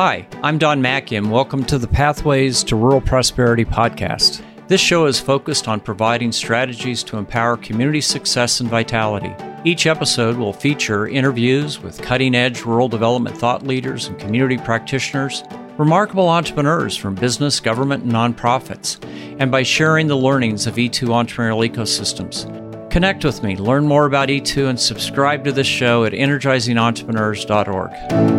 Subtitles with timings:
[0.00, 4.44] Hi, I'm Don Macke, and welcome to the Pathways to Rural Prosperity podcast.
[4.68, 9.34] This show is focused on providing strategies to empower community success and vitality.
[9.64, 15.42] Each episode will feature interviews with cutting edge rural development thought leaders and community practitioners,
[15.78, 19.04] remarkable entrepreneurs from business, government, and nonprofits,
[19.40, 22.46] and by sharing the learnings of E2 entrepreneurial ecosystems.
[22.92, 28.37] Connect with me, learn more about E2, and subscribe to this show at energizingentrepreneurs.org.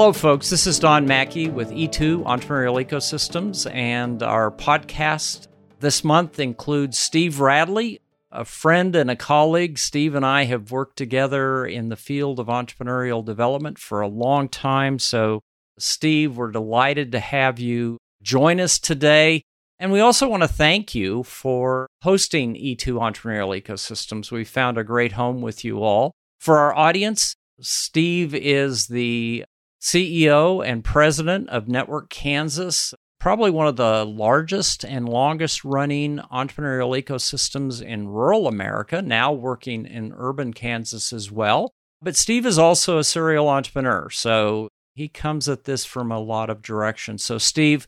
[0.00, 0.48] Hello, folks.
[0.48, 5.46] This is Don Macke with E2 Entrepreneurial Ecosystems, and our podcast
[5.80, 8.00] this month includes Steve Radley,
[8.32, 9.76] a friend and a colleague.
[9.76, 14.48] Steve and I have worked together in the field of entrepreneurial development for a long
[14.48, 14.98] time.
[14.98, 15.42] So,
[15.78, 19.42] Steve, we're delighted to have you join us today.
[19.78, 24.30] And we also want to thank you for hosting E2 Entrepreneurial Ecosystems.
[24.30, 26.12] We found a great home with you all.
[26.38, 29.44] For our audience, Steve is the
[29.80, 37.02] CEO and president of Network Kansas, probably one of the largest and longest running entrepreneurial
[37.02, 41.72] ecosystems in rural America, now working in urban Kansas as well.
[42.02, 46.50] But Steve is also a serial entrepreneur, so he comes at this from a lot
[46.50, 47.24] of directions.
[47.24, 47.86] So, Steve,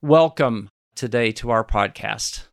[0.00, 2.46] welcome today to our podcast.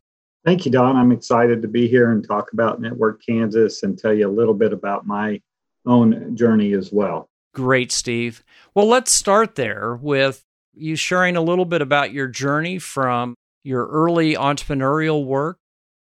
[0.44, 0.96] Thank you, Don.
[0.96, 4.54] I'm excited to be here and talk about Network Kansas and tell you a little
[4.54, 5.40] bit about my
[5.86, 7.29] own journey as well.
[7.52, 8.44] Great, Steve.
[8.74, 13.34] Well, let's start there with you sharing a little bit about your journey from
[13.64, 15.58] your early entrepreneurial work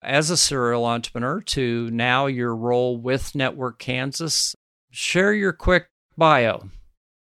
[0.02, 4.56] as a serial entrepreneur to now your role with Network Kansas.
[4.92, 6.70] Share your quick bio.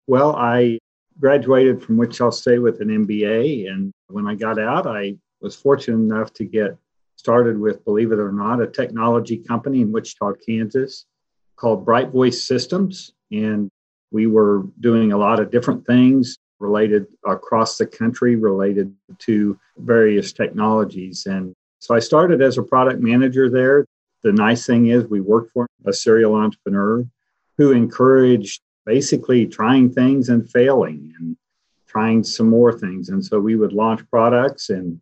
[0.08, 0.80] Well, I
[1.20, 3.70] graduated from Wichita State with an MBA.
[3.70, 6.78] And when I got out, I was fortunate enough to get
[7.16, 11.06] started with, believe it or not, a technology company in Wichita, Kansas
[11.58, 13.14] called Brite Voice Systems.
[13.32, 13.70] And
[14.12, 20.34] we were doing a lot of different things related across the country related to various
[20.34, 21.26] technologies.
[21.26, 23.86] And so I started as a product manager there.
[24.24, 27.06] The nice thing is, we worked for a serial entrepreneur
[27.58, 31.38] who encouraged basically trying things and failing and
[31.88, 33.10] trying some more things.
[33.10, 35.00] And so we would launch products and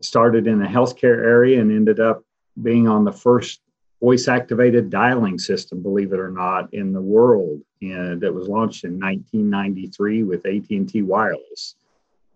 [0.00, 2.22] started in the healthcare area and ended up
[2.62, 3.60] being on the first
[4.00, 7.60] voice activated dialing system, believe it or not, in the world.
[7.82, 11.76] And that was launched in 1993 with AT&T Wireless.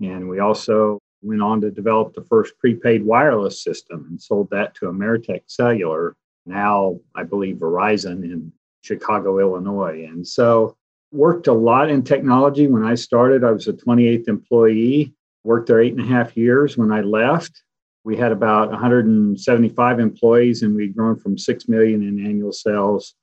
[0.00, 4.74] And we also went on to develop the first prepaid wireless system and sold that
[4.76, 6.16] to Ameritech Cellular,
[6.46, 10.06] now I believe Verizon in Chicago, Illinois.
[10.08, 10.76] And so
[11.12, 12.66] worked a lot in technology.
[12.66, 15.12] When I started, I was a 28th employee,
[15.44, 16.78] worked there eight and a half years.
[16.78, 17.62] When I left,
[18.04, 23.14] we had about 175 employees and we'd grown from 6 million in annual sales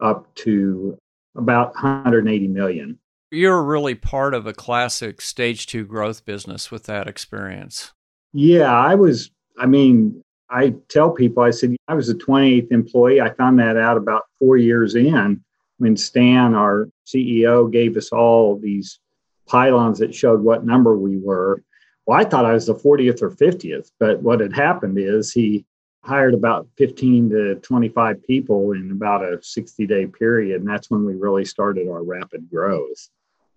[0.00, 0.98] up to
[1.36, 2.98] about 180 million.
[3.30, 7.92] You're really part of a classic stage two growth business with that experience.
[8.32, 13.20] Yeah, I was, I mean, I tell people, I said, I was a 28th employee.
[13.20, 15.42] I found that out about four years in
[15.78, 18.98] when Stan, our CEO, gave us all these
[19.46, 21.62] pylons that showed what number we were.
[22.06, 25.66] Well, I thought I was the 40th or 50th, but what had happened is he
[26.04, 30.60] hired about 15 to 25 people in about a 60 day period.
[30.60, 33.08] And that's when we really started our rapid growth.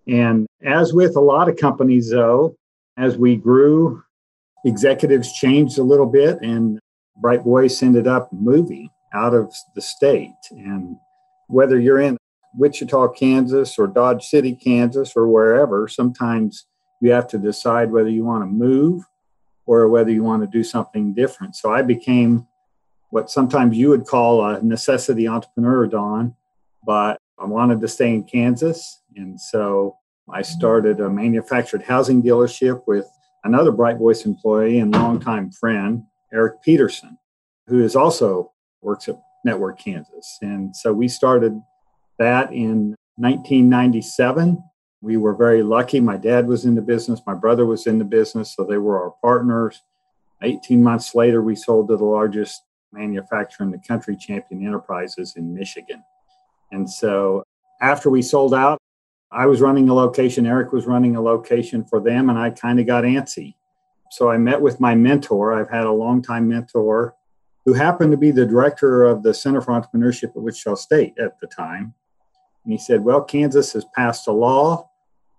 [0.08, 2.56] And as with a lot of companies, though,
[2.96, 4.02] as we grew,
[4.64, 6.80] executives changed a little bit, and
[7.16, 10.34] Brite Voice ended up moving out of the state.
[10.50, 10.96] And
[11.46, 12.16] whether you're in
[12.54, 16.66] Wichita, Kansas, or Dodge City, Kansas, or wherever, sometimes
[17.00, 19.04] you have to decide whether you want to move
[19.66, 21.56] or whether you want to do something different.
[21.56, 22.46] So I became
[23.10, 26.34] what sometimes you would call a necessity entrepreneur, Don,
[26.84, 29.02] but I wanted to stay in Kansas.
[29.16, 29.96] And so
[30.32, 33.06] I started a manufactured housing dealership with
[33.44, 37.18] another Brite Voice employee and longtime friend, Eric Peterson,
[37.66, 38.52] who is also
[38.82, 40.38] works at Network Kansas.
[40.42, 41.60] And so we started
[42.18, 44.62] that in 1997
[45.02, 46.00] we were very lucky.
[46.00, 49.02] My dad was in the business, my brother was in the business, so they were
[49.02, 49.82] our partners.
[50.42, 52.62] 18 months later, we sold to the largest
[52.92, 56.02] manufacturer in the country, Champion Enterprises in Michigan.
[56.72, 57.42] And so
[57.80, 58.78] after we sold out,
[59.32, 62.80] I was running a location, Eric was running a location for them, and I kind
[62.80, 63.54] of got antsy.
[64.10, 65.52] So I met with my mentor.
[65.52, 67.14] I've had a longtime mentor
[67.64, 71.38] who happened to be the director of the Center for Entrepreneurship at Wichita State at
[71.40, 71.94] the time.
[72.64, 74.89] And he said, Well, Kansas has passed a law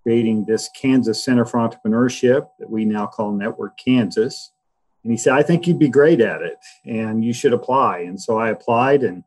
[0.04, 4.52] creating this Kansas Center for Entrepreneurship that we now call Network Kansas.
[5.04, 8.00] And he said, I think you'd be great at it and you should apply.
[8.00, 9.24] And so I applied and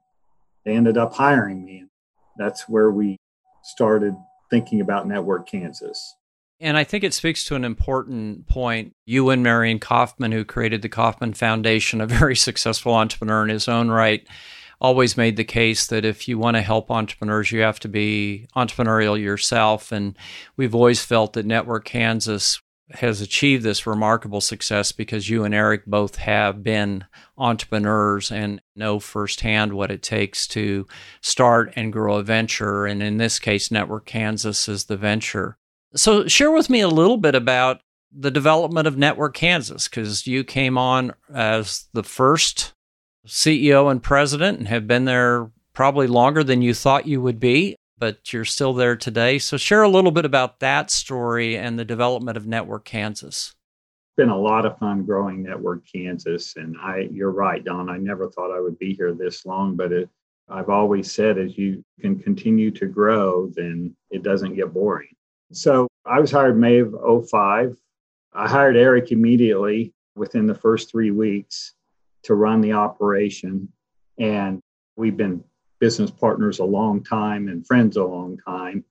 [0.65, 1.79] they ended up hiring me.
[1.79, 1.91] And
[2.37, 3.17] that's where we
[3.63, 4.15] started
[4.51, 6.17] thinking about Network Kansas.
[6.61, 8.95] And I think it speaks to an important point.
[9.07, 13.91] Ewing Marion Kauffman, who created the Kauffman Foundation, a very successful entrepreneur in his own
[13.91, 14.27] right,
[14.81, 18.49] always made the case that if you want to help entrepreneurs, you have to be
[18.57, 19.93] entrepreneurial yourself.
[19.93, 20.17] And
[20.57, 22.61] we've always felt that Network Kansas
[22.91, 27.05] has achieved this remarkable success because you and Eric both have been
[27.39, 30.87] entrepreneurs and know firsthand what it takes to
[31.23, 32.85] start and grow a venture.
[32.85, 35.57] And in this case, Network Kansas is the venture.
[35.97, 37.81] So, share with me a little bit about
[38.13, 42.74] the development of Network Kansas because you came on as the first
[43.27, 47.77] CEO and president and have been there probably longer than you thought you would be
[47.99, 49.39] but you're still there today.
[49.39, 53.55] So share a little bit about that story and the development of Network Kansas.
[54.09, 57.89] It's been a lot of fun growing Network Kansas, and I you're right, Don.
[57.89, 60.09] I never thought I would be here this long, but it
[60.49, 65.09] I've always said as you can continue to grow, then it doesn't get boring.
[65.53, 66.95] So I was hired May of
[67.31, 67.77] 05.
[68.35, 71.73] I hired Eric immediately within the first three weeks
[72.25, 73.69] to run the operation.
[74.19, 74.61] And
[74.97, 75.43] we've been
[75.81, 78.85] business partners a long time and friends a long time.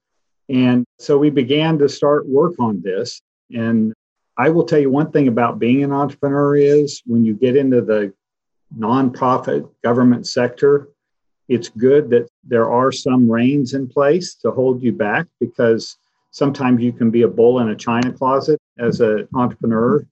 [0.49, 3.21] And so we began to start work on this.
[3.53, 3.93] And
[4.37, 7.81] I will tell you one thing about being an entrepreneur is when you get into
[7.81, 8.13] the
[8.77, 10.89] nonprofit government sector,
[11.47, 15.97] it's good that there are some reins in place to hold you back because
[16.31, 20.05] sometimes you can be a bull in a china closet as an entrepreneur.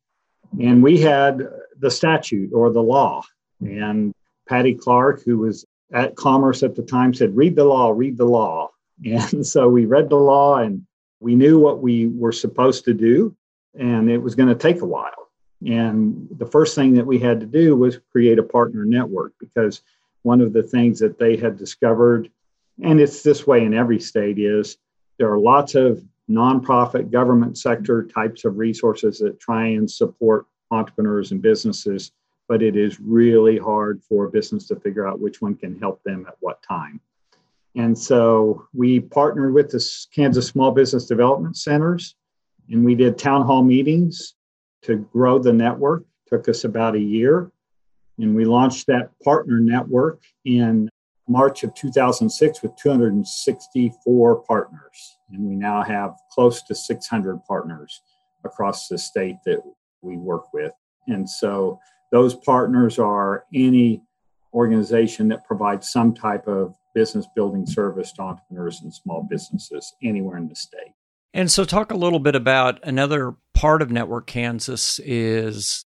[0.60, 1.48] And we had
[1.80, 3.24] the statute or the law.
[3.62, 4.14] And
[4.48, 8.26] Patty Clark, who was at Commerce at the time said, read the law, read the
[8.26, 8.70] law.
[9.04, 10.86] And so we read the law and
[11.20, 13.36] we knew what we were supposed to do,
[13.78, 15.30] and it was going to take a while.
[15.66, 19.82] And the first thing that we had to do was create a partner network because
[20.24, 22.30] one of the things that they had discovered,
[22.84, 24.78] and it's this way in every state, is
[25.20, 31.32] there are lots of nonprofit government sector types of resources that try and support entrepreneurs
[31.32, 32.12] and businesses
[32.52, 36.04] but it is really hard for a business to figure out which one can help
[36.04, 37.00] them at what time.
[37.78, 39.82] And so we partnered with the
[40.14, 42.14] Kansas Small Business Development Centers
[42.70, 44.36] and we did town hall meetings
[44.82, 46.04] to grow the network.
[46.28, 47.50] Took us about a year.
[48.18, 50.90] And we launched that partner network in
[51.30, 55.18] March of 2006 with 264 partners.
[55.34, 58.02] And we now have close to 600 partners
[58.44, 59.62] across the state that
[60.02, 60.72] we work with.
[61.08, 61.80] And so
[62.12, 64.02] those partners are any
[64.54, 70.38] organization that provides some type of business building service to entrepreneurs and small businesses anywhere
[70.38, 70.94] in the state.
[71.34, 75.86] And so, talk a little bit about another part of Network Kansas is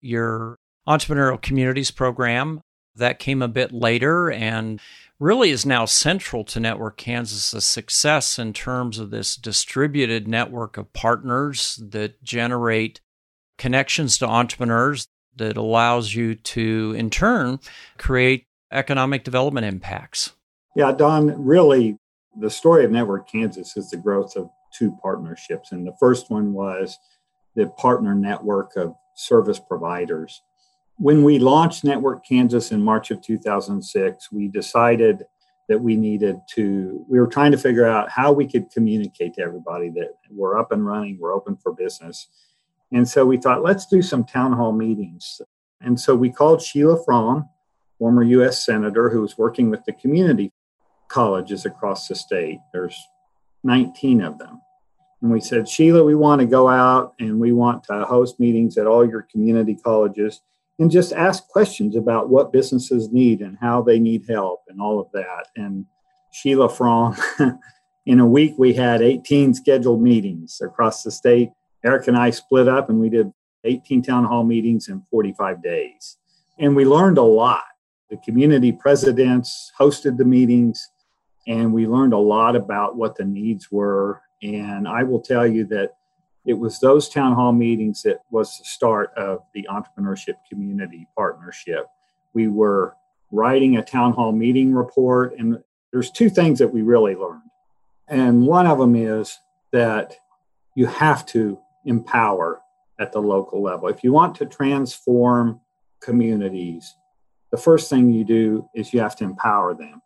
[0.00, 0.56] your
[0.86, 2.60] entrepreneurial communities program
[2.94, 4.80] that came a bit later and
[5.18, 10.92] really is now central to Network Kansas's success in terms of this distributed network of
[10.92, 13.00] partners that generate
[13.56, 15.06] connections to entrepreneurs
[15.36, 17.58] that allows you to, in turn,
[17.98, 20.34] create economic development impacts.
[20.76, 21.96] Yeah, Don, really,
[22.38, 25.72] the story of Network Kansas is the growth of two partnerships.
[25.72, 26.98] And the first one was
[27.54, 30.42] the partner network of service providers.
[30.96, 35.24] When we launched Network Kansas in March of 2006, we decided
[35.68, 39.42] that we needed to, we were trying to figure out how we could communicate to
[39.42, 42.28] everybody that we're up and running, we're open for business.
[42.92, 45.40] And so we thought, let's do some town hall meetings.
[45.80, 47.48] And so we called Sheila Frahm,
[47.98, 48.64] former U.S.
[48.64, 50.52] Senator, who was working with the community
[51.08, 52.60] colleges across the state.
[52.72, 52.98] There's
[53.64, 54.60] 19 of them.
[55.22, 58.76] And we said, Sheila, we want to go out and we want to host meetings
[58.76, 60.40] at all your community colleges
[60.78, 65.00] and just ask questions about what businesses need and how they need help and all
[65.00, 65.46] of that.
[65.56, 65.86] And
[66.32, 67.18] Sheila Frahm,
[68.06, 71.50] in a week, we had 18 scheduled meetings across the state
[71.84, 73.30] Eric and I split up and we did
[73.64, 76.16] 18 town hall meetings in 45 days.
[76.58, 77.64] And we learned a lot.
[78.10, 80.88] The community presidents hosted the meetings,
[81.46, 84.22] and we learned a lot about what the needs were.
[84.42, 85.92] And I will tell you that
[86.46, 91.86] it was those town hall meetings that was the start of the entrepreneurship community partnership.
[92.34, 92.94] We were
[93.30, 95.58] writing a town hall meeting report, and
[95.92, 97.40] there's two things that we really learned.
[98.08, 99.38] And one of them is
[99.72, 100.16] that
[100.74, 102.60] you have to empower
[102.98, 103.88] at the local level.
[103.88, 105.60] If you want to transform
[106.00, 106.94] communities,
[107.50, 110.02] the first thing you do is you have to empower them.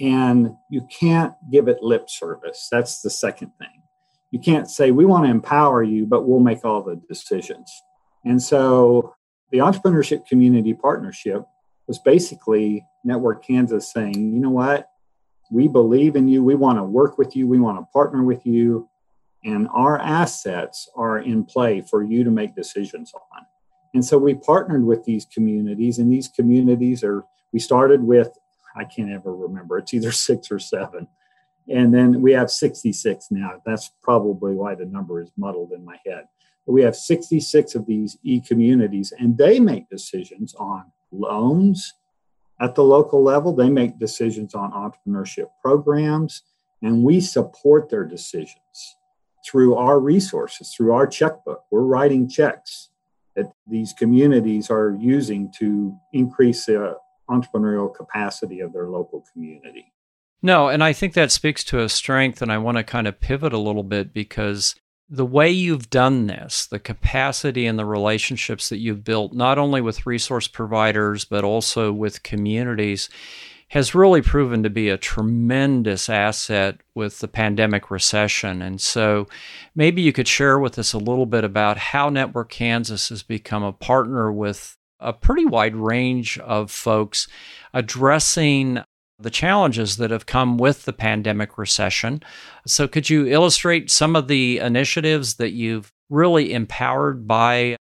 [0.00, 2.68] And you can't give it lip service.
[2.70, 3.81] That's the second thing.
[4.32, 7.70] You can't say, we want to empower you, but we'll make all the decisions.
[8.24, 9.14] And so
[9.52, 11.44] the Entrepreneurship Community Partnership
[11.86, 14.88] was basically Network Kansas saying, you know what?
[15.52, 16.42] we believe in you.
[16.42, 17.46] We want to work with you.
[17.46, 18.88] We want to partner with you.
[19.44, 23.44] And our assets are in play for you to make decisions on.
[23.92, 28.30] And so we partnered with these communities, and these communities are, we started with,
[28.74, 31.06] I can't ever remember, it's either six or seven.
[31.68, 33.62] And then we have 66 now.
[33.64, 36.26] That's probably why the number is muddled in my head.
[36.66, 41.94] But we have 66 of these e communities, and they make decisions on loans
[42.60, 43.54] at the local level.
[43.54, 46.42] They make decisions on entrepreneurship programs,
[46.82, 48.96] and we support their decisions
[49.44, 51.64] through our resources, through our checkbook.
[51.70, 52.90] We're writing checks
[53.34, 56.96] that these communities are using to increase the
[57.30, 59.92] entrepreneurial capacity of their local community.
[60.42, 63.20] No, and I think that speaks to a strength, and I want to kind of
[63.20, 64.74] pivot a little bit because
[65.08, 69.80] the way you've done this, the capacity and the relationships that you've built, not only
[69.80, 73.08] with resource providers, but also with communities,
[73.68, 78.60] has really proven to be a tremendous asset with the pandemic recession.
[78.60, 79.28] And so
[79.74, 83.62] maybe you could share with us a little bit about how Network Kansas has become
[83.62, 87.28] a partner with a pretty wide range of folks
[87.72, 88.82] addressing
[89.22, 92.22] the challenges that have come with the pandemic recession.
[92.66, 97.76] So, could you illustrate some of the initiatives that you've really empowered by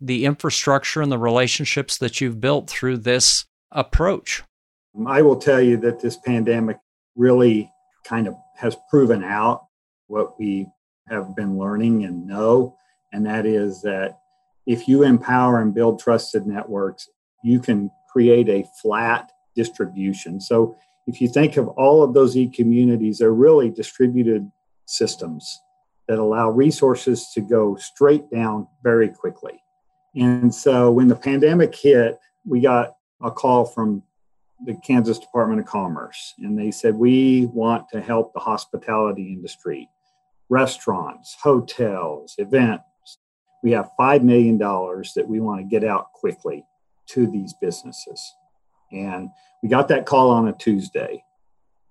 [0.00, 4.42] the infrastructure and the relationships that you've built through this approach?
[5.06, 6.78] I will tell you that this pandemic
[7.16, 7.70] really
[8.04, 9.66] kind of has proven out
[10.06, 10.66] what we
[11.08, 12.76] have been learning and know,
[13.12, 14.18] and that is that
[14.66, 17.08] if you empower and build trusted networks,
[17.42, 20.40] you can create a flat distribution.
[20.40, 24.50] So if you think of all of those e communities, they're really distributed
[24.86, 25.60] systems
[26.08, 29.62] that allow resources to go straight down very quickly.
[30.14, 34.02] And so when the pandemic hit, we got a call from
[34.64, 39.88] the Kansas Department of Commerce, and they said, We want to help the hospitality industry,
[40.48, 42.84] restaurants, hotels, events.
[43.62, 46.64] We have $5 million that we want to get out quickly
[47.08, 48.34] to these businesses.
[48.92, 49.30] And
[49.62, 51.24] we got that call on a Tuesday.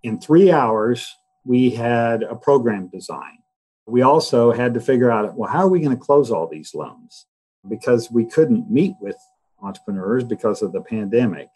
[0.04, 3.40] In three hours, we had a program design.
[3.86, 6.74] We also had to figure out well, how are we going to close all these
[6.74, 7.26] loans?
[7.68, 9.18] Because we couldn't meet with
[9.62, 11.50] entrepreneurs because of the pandemic.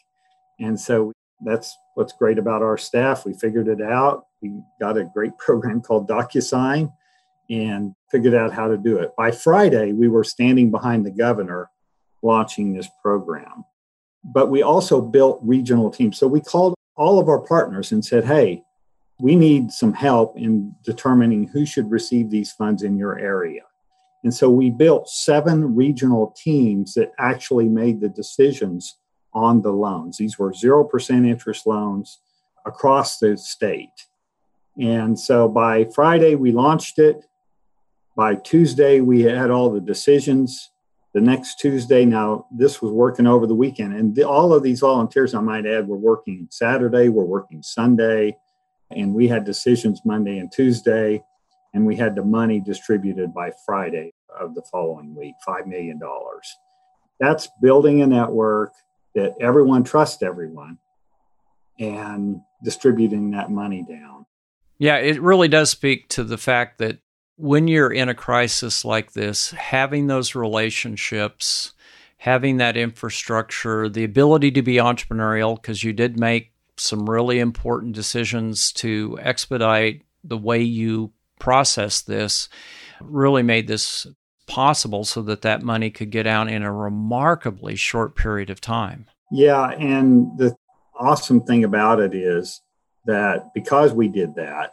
[0.59, 3.25] And so that's what's great about our staff.
[3.25, 4.25] We figured it out.
[4.41, 6.91] We got a great program called DocuSign
[7.49, 9.15] and figured out how to do it.
[9.15, 11.69] By Friday, we were standing behind the governor
[12.21, 13.63] launching this program.
[14.27, 16.17] But we also built regional teams.
[16.17, 18.63] So we called all of our partners and said, hey,
[19.19, 23.61] we need some help in determining who should receive these funds in your area.
[24.23, 28.97] And so we built seven regional teams that actually made the decisions
[29.33, 30.17] on the loans.
[30.17, 32.19] These were 0% interest loans
[32.65, 34.07] across the state.
[34.79, 37.25] And so by Friday, we launched it.
[38.15, 40.71] By Tuesday, we had all the decisions.
[41.17, 43.95] The next Tuesday, now this was working over the weekend.
[43.95, 48.37] And the, all of these volunteers, I might add, were working Saturday, were working Sunday,
[48.91, 51.23] and we had decisions Monday and Tuesday.
[51.73, 55.99] And we had the money distributed by Friday of the following week $5 million.
[57.19, 58.73] That's building a network
[59.15, 60.77] that everyone trusts everyone
[61.79, 64.27] and distributing that money down.
[64.77, 66.99] Yeah, it really does speak to the fact that
[67.37, 71.73] when you're in a crisis like this, having those relationships,
[72.17, 77.93] having that infrastructure, the ability to be entrepreneurial, because you did make some really important
[77.93, 82.49] decisions to expedite the way you process this,
[83.01, 84.07] really made this
[84.47, 89.05] possible so that that money could get out in a remarkably short period of time.
[89.31, 90.55] Yeah, and the
[90.97, 92.61] awesome thing about it is
[93.05, 94.71] that because we did that,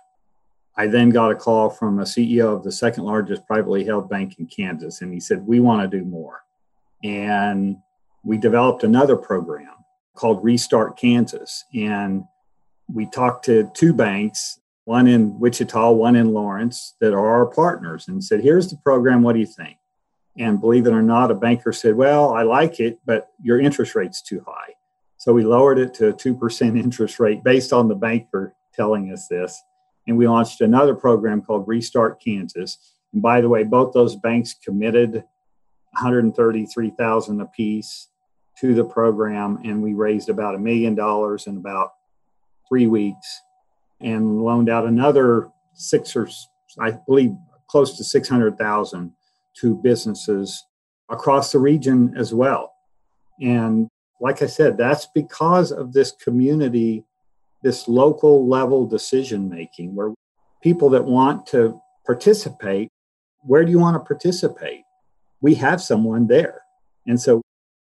[0.76, 4.38] I then got a call from a CEO of the second largest privately held bank
[4.38, 6.42] in Kansas, and he said, We want to do more.
[7.02, 7.76] And
[8.24, 9.74] we developed another program
[10.14, 11.64] called Restart Kansas.
[11.74, 12.24] And
[12.92, 18.08] we talked to two banks one in Wichita, one in Lawrence, that are our partners,
[18.08, 19.22] and said, Here's the program.
[19.22, 19.78] What do you think?
[20.36, 23.94] And believe it or not, a banker said, Well, I like it, but your interest
[23.94, 24.74] rate's too high.
[25.16, 29.26] So we lowered it to a 2% interest rate based on the banker telling us
[29.28, 29.62] this.
[30.06, 32.78] And we launched another program called Restart Kansas.
[33.12, 35.24] And by the way, both those banks committed
[35.92, 38.08] 133,000 apiece
[38.60, 41.90] to the program, and we raised about a million dollars in about
[42.68, 43.40] three weeks
[44.00, 46.28] and loaned out another six or
[46.78, 47.32] I believe
[47.68, 49.12] close to 600,000
[49.60, 50.64] to businesses
[51.10, 52.72] across the region as well.
[53.40, 53.88] And
[54.20, 57.04] like I said, that's because of this community
[57.64, 60.12] this local level decision making where
[60.62, 62.90] people that want to participate,
[63.40, 64.82] where do you want to participate?
[65.40, 66.60] We have someone there.
[67.06, 67.40] And so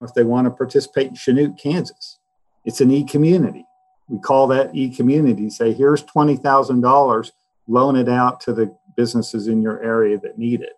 [0.03, 2.19] if they want to participate in Chanute, Kansas,
[2.65, 3.65] it's an e community.
[4.09, 7.31] We call that e community, say, here's $20,000,
[7.69, 10.73] loan it out to the businesses in your area that need it.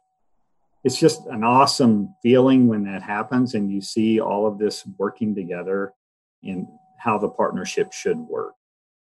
[0.84, 5.34] It's just an awesome feeling when that happens and you see all of this working
[5.34, 5.94] together
[6.42, 6.68] in
[6.98, 8.52] how the partnership should work.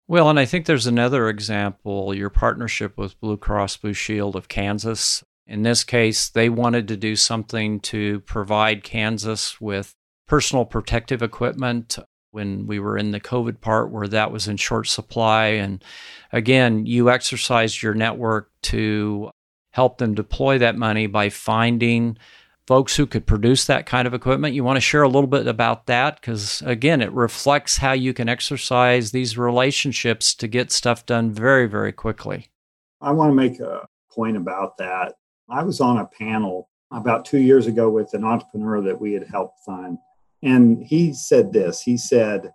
[0.09, 4.47] Well, and I think there's another example your partnership with Blue Cross Blue Shield of
[4.47, 5.23] Kansas.
[5.45, 9.93] In this case, they wanted to do something to provide Kansas with
[10.27, 11.99] personal protective equipment
[12.31, 15.45] when we were in the COVID part where that was in short supply.
[15.49, 15.83] And
[16.33, 19.29] again, you exercised your network to
[19.73, 22.17] help them deploy that money by finding
[22.69, 24.53] folks who could produce that kind of equipment.
[24.53, 28.13] You want to share a little bit about that because, again, it reflects how you
[28.13, 32.51] can exercise these relationships to get stuff done very, very quickly.
[33.01, 35.15] I want to make a point about that.
[35.49, 39.25] I was on a panel about two years ago with an entrepreneur that we had
[39.27, 39.97] helped fund
[40.43, 42.53] and he said this he said,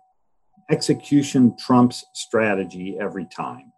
[0.71, 3.71] execution trumps strategy every time.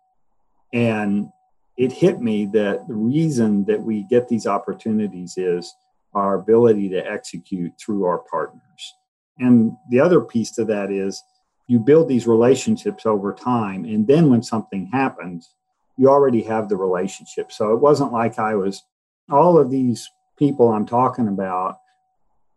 [0.72, 1.30] And
[1.78, 5.74] it hit me that the reason that we get these opportunities is
[6.14, 8.94] our ability to execute through our partners.
[9.40, 11.22] And the other piece to that is
[11.68, 13.86] you build these relationships over time.
[13.86, 15.54] And then when something happens,
[15.98, 17.52] you already have the relationship.
[17.52, 18.84] So it wasn't like I was,
[19.30, 21.78] all of these people I'm talking about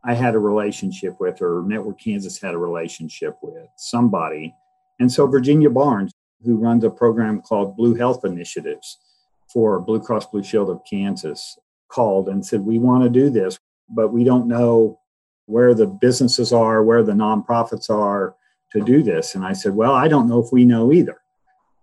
[0.03, 4.55] I had a relationship with, or Network Kansas had a relationship with somebody.
[4.99, 8.99] And so Virginia Barnes, who runs a program called Blue Health Initiatives
[9.53, 11.59] for Blue Cross Blue Shield of Kansas,
[11.91, 14.99] called and said, We want to do this, but we don't know
[15.47, 18.35] where the businesses are, where the nonprofits are
[18.73, 19.35] to do this.
[19.35, 21.21] And I said, Well, I don't know if we know either,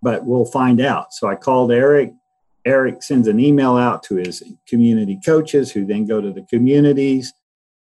[0.02, 1.12] but we'll find out.
[1.12, 2.12] So I called Eric.
[2.64, 7.32] Eric sends an email out to his community coaches who then go to the communities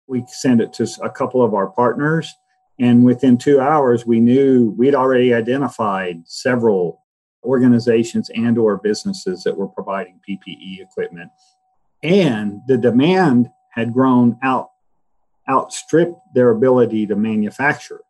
[0.06, 2.34] we send it to a couple of our partners
[2.78, 7.02] and within two hours we knew we'd already identified several
[7.44, 11.30] organizations and or businesses that were providing ppe equipment
[12.04, 14.70] and the demand had grown out
[15.48, 18.00] outstripped their ability to manufacture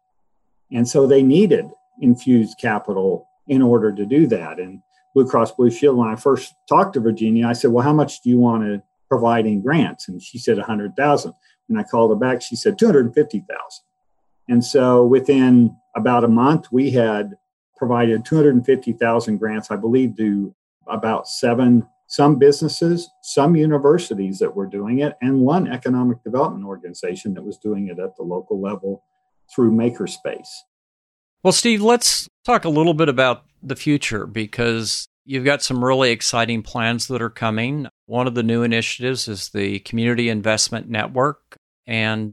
[0.70, 1.66] and so they needed
[2.00, 4.80] infused capital in order to do that and
[5.14, 8.20] blue cross blue shield when i first talked to virginia i said well how much
[8.20, 11.32] do you want to provide in grants and she said 100000
[11.68, 12.42] and I called her back.
[12.42, 13.84] She said 250,000.
[14.48, 17.34] And so within about a month, we had
[17.76, 20.54] provided 250,000 grants, I believe, to
[20.86, 27.34] about seven, some businesses, some universities that were doing it, and one economic development organization
[27.34, 29.02] that was doing it at the local level
[29.52, 30.46] through Makerspace.
[31.42, 36.12] Well, Steve, let's talk a little bit about the future because you've got some really
[36.12, 37.88] exciting plans that are coming.
[38.06, 41.56] One of the new initiatives is the Community Investment Network.
[41.84, 42.32] And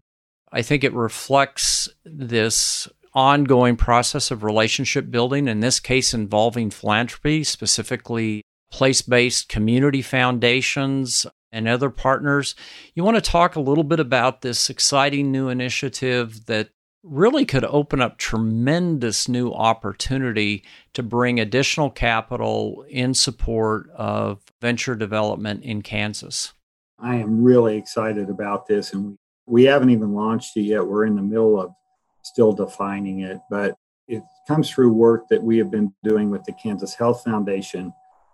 [0.52, 7.44] I think it reflects this ongoing process of relationship building, in this case involving philanthropy,
[7.44, 12.56] specifically place based community foundations and other partners.
[12.96, 16.70] You want to talk a little bit about this exciting new initiative that
[17.04, 24.96] really could open up tremendous new opportunity to bring additional capital in support of venture
[24.96, 26.54] development in Kansas.
[27.00, 30.86] I am really excited about this, and we, we haven't even launched it yet.
[30.86, 31.74] We're in the middle of
[32.22, 33.76] still defining it, but
[34.08, 37.92] it comes through work that we have been doing with the Kansas Health Foundation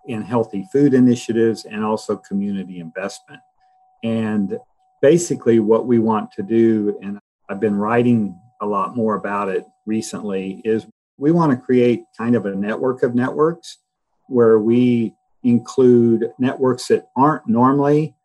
[0.07, 3.41] in healthy food initiatives and also community investment.
[4.03, 4.57] And
[5.01, 9.65] basically, what we want to do, and I've been writing a lot more about it
[9.85, 13.77] recently is we want to create kind of a network of networks
[14.27, 18.15] where we include networks that aren't normally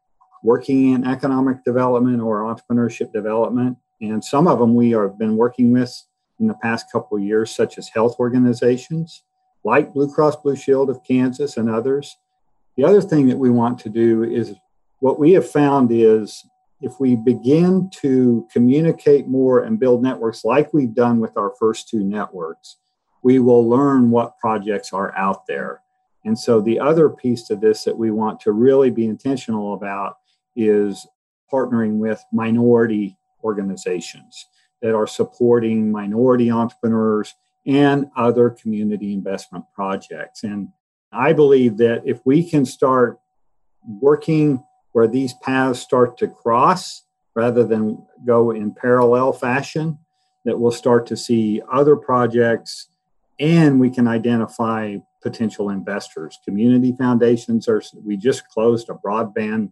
[0.42, 3.77] working in economic development or entrepreneurship development.
[4.01, 5.95] And some of them we have been working with
[6.40, 9.23] in the past couple years, such as health organizations
[9.64, 12.16] like Blue Cross Blue Shield of Kansas and others.
[12.77, 14.55] The other thing that we want to do is
[15.01, 16.44] what we have found is
[16.81, 21.88] if we begin to communicate more and build networks like we've done with our first
[21.88, 22.79] two networks,
[23.22, 25.81] we will learn what projects are out there.
[26.25, 30.18] And so, the other piece to this that we want to really be intentional about
[30.57, 31.07] is
[31.53, 34.46] partnering with minority organizations
[34.81, 37.35] that are supporting minority entrepreneurs
[37.66, 40.42] and other community investment projects.
[40.42, 40.68] And
[41.12, 43.20] I believe that if we can start
[43.87, 49.98] working where these paths start to cross rather than go in parallel fashion,
[50.44, 52.88] that we'll start to see other projects
[53.38, 56.38] and we can identify potential investors.
[56.44, 59.70] Community foundations are, we just closed a broadband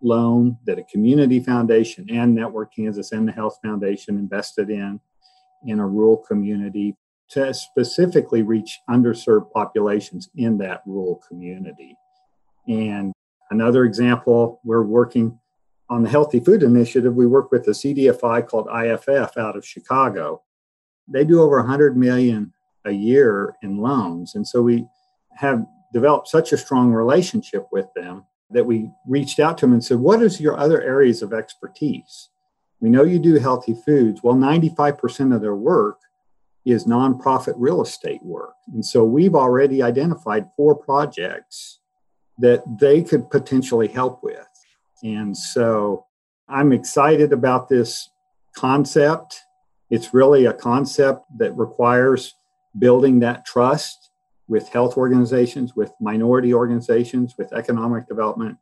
[0.00, 5.00] loan that a community foundation and Network Kansas and the Health Foundation invested in
[5.66, 6.94] in a rural community
[7.30, 11.96] to specifically reach underserved populations in that rural community.
[12.68, 13.12] And
[13.50, 15.38] another example, we're working
[15.90, 17.14] on the Healthy Food Initiative.
[17.14, 20.42] We work with a CDFI called IFF out of Chicago.
[21.08, 22.52] They do over 100 million
[22.84, 24.34] a year in loans.
[24.34, 24.86] And so we
[25.36, 29.84] have developed such a strong relationship with them that we reached out to them and
[29.84, 32.30] said, What is your other areas of expertise?
[32.80, 34.22] We know you do healthy foods.
[34.22, 36.00] Well, 95% of their work
[36.64, 38.54] is nonprofit real estate work.
[38.72, 41.80] And so we've already identified four projects
[42.38, 44.48] that they could potentially help with.
[45.02, 46.06] And so
[46.48, 48.08] I'm excited about this
[48.56, 49.40] concept.
[49.90, 52.34] It's really a concept that requires
[52.78, 54.10] building that trust
[54.48, 58.58] with health organizations, with minority organizations, with economic development,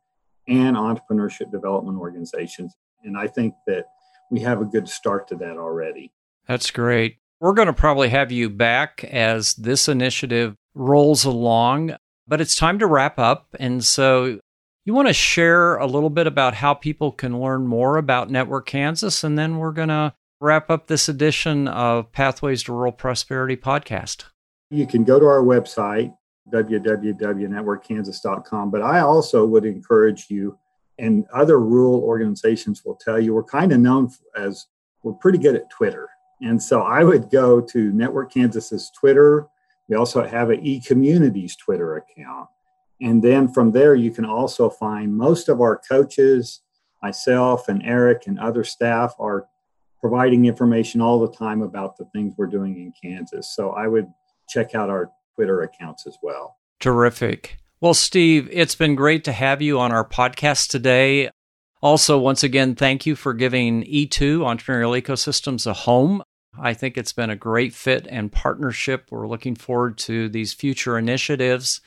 [0.47, 2.75] and entrepreneurship development organizations.
[3.03, 3.85] And I think that
[4.29, 6.11] we have a good start to that already.
[6.47, 7.17] That's great.
[7.43, 12.79] We're going to probably have you back as this initiative rolls along, but it's time
[12.79, 13.53] to wrap up.
[13.59, 14.39] And so
[14.85, 18.65] you want to share a little bit about how people can learn more about Network
[18.65, 23.57] Kansas, and then we're going to wrap up this edition of Pathways to Rural Prosperity
[23.57, 24.23] podcast.
[24.69, 26.15] You can go to our website,
[26.49, 30.57] www.networkkansas.com, but I also would encourage you,
[30.97, 34.65] and other rural organizations will tell you, we're kind of known as
[35.03, 36.07] we're pretty good at Twitter.
[36.43, 39.47] And so I would go to Network Kansas's Twitter.
[39.87, 42.47] We also have an e-communities Twitter account.
[43.01, 46.61] And then from there, you can also find most of our coaches,
[47.01, 49.45] myself and Eric and other staff are
[49.99, 53.53] providing information all the time about the things we're doing in Kansas.
[53.55, 54.07] So I would
[54.49, 56.57] check out our Twitter accounts as well.
[56.79, 57.57] Terrific.
[57.79, 61.29] Well, Steve, it's been great to have you on our podcast today.
[61.81, 66.23] Also, once again, thank you for giving E2 Entrepreneurial Ecosystems a home.
[66.59, 69.07] I think it's been a great fit and partnership.
[69.09, 71.81] We're looking forward to these future initiatives.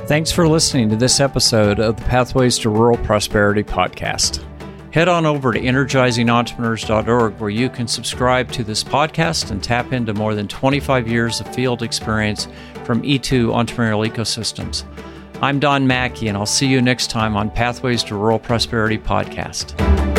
[0.06, 4.42] Thanks for listening to this episode of the Pathways to Rural Prosperity podcast.
[4.94, 10.14] Head on over to energizingentrepreneurs.org where you can subscribe to this podcast and tap into
[10.14, 12.48] more than 25 years of field experience
[12.86, 14.86] from E2 entrepreneurial ecosystems.
[15.40, 20.17] I'm Don Macke, and I'll see you next time on Pathways to Rural Prosperity podcast.